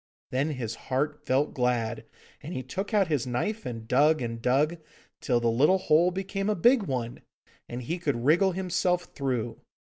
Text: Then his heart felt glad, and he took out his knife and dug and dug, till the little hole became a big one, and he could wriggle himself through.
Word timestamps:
Then 0.31 0.53
his 0.53 0.73
heart 0.89 1.27
felt 1.27 1.53
glad, 1.53 2.05
and 2.41 2.55
he 2.55 2.63
took 2.63 2.91
out 2.91 3.05
his 3.07 3.27
knife 3.27 3.67
and 3.67 3.87
dug 3.87 4.19
and 4.19 4.41
dug, 4.41 4.77
till 5.19 5.39
the 5.39 5.47
little 5.51 5.77
hole 5.77 6.09
became 6.09 6.49
a 6.49 6.55
big 6.55 6.81
one, 6.81 7.21
and 7.69 7.83
he 7.83 7.99
could 7.99 8.25
wriggle 8.25 8.53
himself 8.53 9.03
through. 9.03 9.61